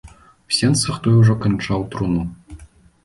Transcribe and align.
У 0.51 0.55
сенцах 0.59 0.97
той 1.07 1.19
ужо 1.21 1.37
канчаў 1.43 1.87
труну. 1.93 2.27